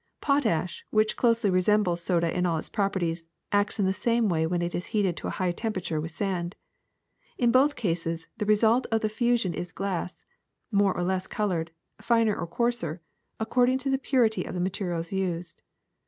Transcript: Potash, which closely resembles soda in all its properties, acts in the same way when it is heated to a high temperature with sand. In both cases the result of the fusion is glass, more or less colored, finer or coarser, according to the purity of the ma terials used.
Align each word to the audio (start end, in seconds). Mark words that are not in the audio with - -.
Potash, 0.19 0.83
which 0.89 1.15
closely 1.15 1.51
resembles 1.51 2.01
soda 2.01 2.35
in 2.35 2.43
all 2.43 2.57
its 2.57 2.71
properties, 2.71 3.27
acts 3.51 3.79
in 3.79 3.85
the 3.85 3.93
same 3.93 4.29
way 4.29 4.47
when 4.47 4.63
it 4.63 4.73
is 4.73 4.87
heated 4.87 5.15
to 5.15 5.27
a 5.27 5.37
high 5.37 5.51
temperature 5.51 6.01
with 6.01 6.09
sand. 6.09 6.55
In 7.37 7.51
both 7.51 7.75
cases 7.75 8.27
the 8.37 8.45
result 8.47 8.87
of 8.91 9.01
the 9.01 9.09
fusion 9.09 9.53
is 9.53 9.71
glass, 9.71 10.25
more 10.71 10.97
or 10.97 11.03
less 11.03 11.27
colored, 11.27 11.69
finer 12.01 12.35
or 12.35 12.47
coarser, 12.47 12.99
according 13.39 13.77
to 13.77 13.91
the 13.91 13.99
purity 13.99 14.43
of 14.43 14.55
the 14.55 14.59
ma 14.59 14.69
terials 14.69 15.11
used. 15.11 15.61